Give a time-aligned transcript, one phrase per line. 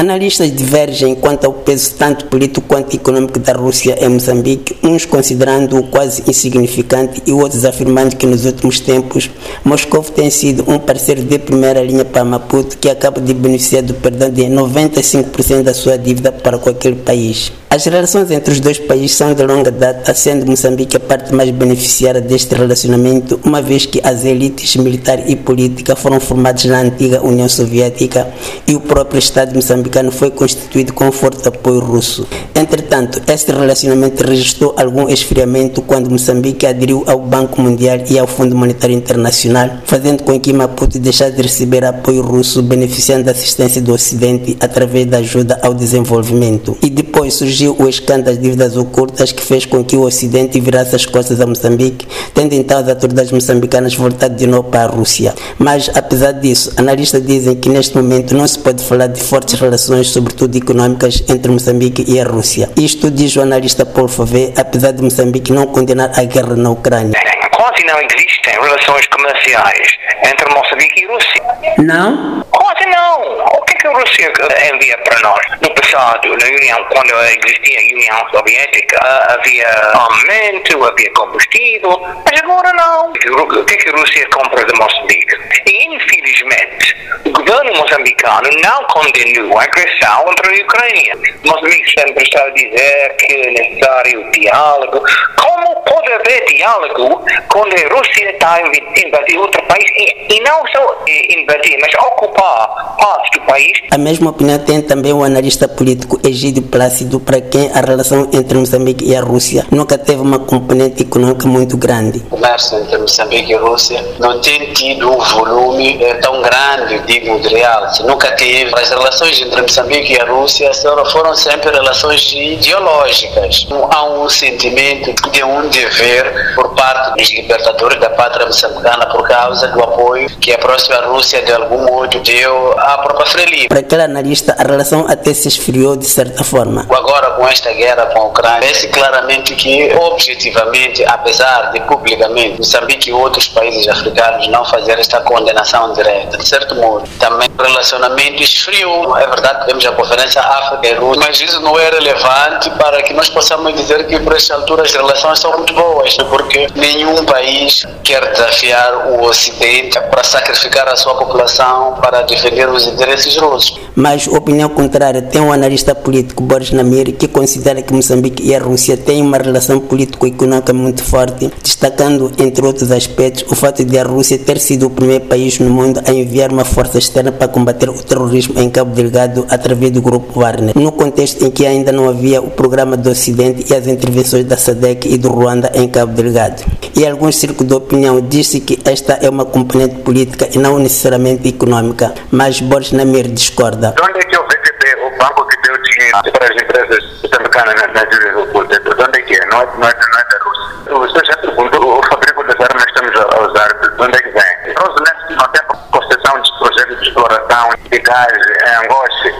[0.00, 5.82] Analistas divergem quanto ao peso tanto político quanto econômico da Rússia em Moçambique, uns considerando-o
[5.88, 9.28] quase insignificante e outros afirmando que nos últimos tempos
[9.62, 13.92] Moscou tem sido um parceiro de primeira linha para Maputo que acaba de beneficiar do
[13.92, 17.52] perdão de 95% da sua dívida para qualquer país.
[17.72, 21.50] As relações entre os dois países são de longa data, sendo Moçambique a parte mais
[21.52, 27.24] beneficiária deste relacionamento, uma vez que as elites militar e política foram formadas na antiga
[27.24, 28.26] União Soviética
[28.66, 32.26] e o próprio Estado moçambicano foi constituído com forte apoio russo.
[32.56, 38.56] Entretanto, este relacionamento registrou algum esfriamento quando Moçambique aderiu ao Banco Mundial e ao Fundo
[38.56, 43.92] Monetário Internacional, fazendo com que Maputo deixasse de receber apoio russo, beneficiando da assistência do
[43.92, 46.76] Ocidente através da ajuda ao desenvolvimento.
[46.82, 50.94] E depois surgiu o escândalo das dívidas ocultas que fez com que o Ocidente virasse
[50.94, 55.34] as costas a Moçambique, tendo então as autoridades moçambicanas voltado de novo para a Rússia.
[55.58, 60.10] Mas, apesar disso, analistas dizem que neste momento não se pode falar de fortes relações,
[60.10, 62.70] sobretudo econômicas, entre Moçambique e a Rússia.
[62.76, 67.18] Isto diz o analista Paulo Fave, apesar de Moçambique não condenar a guerra na Ucrânia.
[67.56, 69.88] Quase não existem relações comerciais
[70.24, 71.42] entre Moçambique e Rússia.
[71.78, 72.44] Não?
[72.50, 73.20] Quase não.
[73.46, 74.32] O que, é que a Rússia
[74.72, 75.59] envia para nós?
[75.90, 83.10] Passado, na União, quando existia a União Soviética, havia armamento, havia combustível, mas agora não.
[83.10, 85.36] O que, é que a Rússia compra de Moçambique?
[85.66, 91.18] E, infelizmente, o governo moçambicano não condenou a agressão contra a Ucrânia.
[91.44, 95.02] Moçambique sempre está a dizer que é necessário diálogo.
[95.36, 100.64] Como pode haver diálogo quando a Rússia está a invadir outro país e, e não
[100.68, 103.72] só invadir, mas ocupar partes do país?
[103.90, 108.58] A mesma opinião tem também o analista político Egídio Plácido, para quem a relação entre
[108.58, 112.18] Moçambique e a Rússia nunca teve uma componente econômica muito grande.
[112.18, 117.38] O comércio entre Moçambique e a Rússia não tem tido um volume tão grande, digo,
[117.40, 118.02] de realce.
[118.02, 118.70] Nunca teve.
[118.74, 120.70] As relações entre Moçambique e a Rússia
[121.10, 123.66] foram sempre relações ideológicas.
[123.92, 129.68] Há um sentimento de um dever por parte dos libertadores da pátria moçambicana por causa
[129.68, 133.68] do apoio que a próxima Rússia, de algum modo, deu à própria Frelimo.
[133.68, 136.86] Para aquele analista, a relação até se esfriou de certa forma.
[136.90, 143.10] Agora, com esta guerra com a Ucrânia, parece claramente que, objetivamente, apesar de publicamente Moçambique
[143.10, 148.42] e outros países africanos não fazer esta condenação direta, de certo modo, também o relacionamento
[148.42, 149.16] esfriou.
[149.16, 153.02] É verdade que temos a Conferência África e Rússia, mas isso não é relevante para
[153.02, 157.24] que nós possamos dizer que, por esta altura, as relações são muito boas, porque nenhum
[157.24, 163.78] país quer desafiar o Ocidente para sacrificar a sua população para defender os interesses russos.
[163.94, 168.58] Mas opinião contrária tem um analista político, Boris Namir, que considera que Moçambique e a
[168.58, 174.04] Rússia têm uma relação político-econômica muito forte, destacando, entre outros aspectos, o fato de a
[174.04, 177.88] Rússia ter sido o primeiro país no mundo a enviar uma força externa para combater
[177.88, 182.08] o terrorismo em Cabo Delgado através do grupo Wagner, no contexto em que ainda não
[182.08, 186.12] havia o programa do Ocidente e as intervenções da SADC e do Ruanda em Cabo
[186.12, 186.62] Delgado.
[187.00, 191.48] E alguns círculos de opinião dizem que esta é uma componente política e não necessariamente
[191.48, 193.94] econômica, mas Boris Namir discorda.
[193.96, 197.74] De onde é que o VTB, o banco que deu dinheiro para as empresas moçambicanas
[197.76, 199.46] nas Nações Ocultas, de onde é que é?
[199.46, 201.22] Não é, não é, não é da Rússia.
[201.22, 204.30] Você já perguntou, o fabrico das armas que estamos a usar, de onde é que
[204.32, 204.74] vem?
[204.76, 209.30] Rosneft não tem concessão de projetos de exploração de gás em Angoche.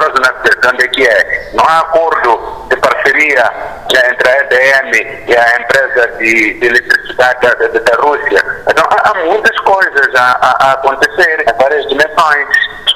[0.00, 1.50] Rosneft, de onde é que é?
[1.52, 2.62] Não há acordo
[3.02, 3.52] parceria
[4.08, 8.42] entre a EDM e a empresa de, de eletricidade da, da, da, Rússia.
[8.68, 12.48] Então, há, há muitas coisas a, a, a acontecer em várias dimensões.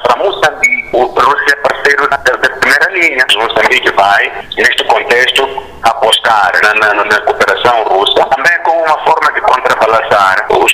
[0.03, 3.27] Para Moçambique, a Rússia é parceiro da, da primeira linha.
[3.37, 9.41] Moçambique vai, neste contexto, apostar na, na, na cooperação russa, também como uma forma de
[9.41, 10.73] contrabalançar os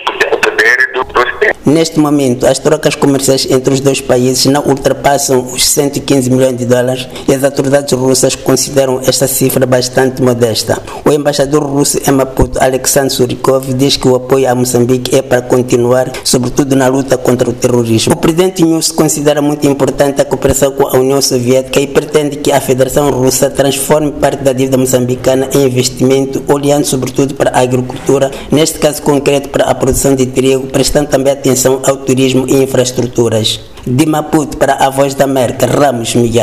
[1.64, 6.66] Neste momento, as trocas comerciais entre os dois países não ultrapassam os 115 milhões de
[6.66, 10.82] dólares e as autoridades russas consideram esta cifra bastante modesta.
[11.04, 15.40] O embaixador russo em Maputo, Alexander Surikov, diz que o apoio a Moçambique é para
[15.40, 18.14] continuar, sobretudo na luta contra o terrorismo.
[18.14, 22.50] O presidente News considera muito importante a cooperação com a União Soviética e pretende que
[22.50, 28.32] a Federação Russa transforme parte da dívida moçambicana em investimento, olhando sobretudo para a agricultura,
[28.50, 33.60] neste caso concreto para a produção de trigo, prestando também atenção ao turismo e infraestruturas.
[33.86, 36.40] De Maputo para a Voz da América, Ramos Miguel.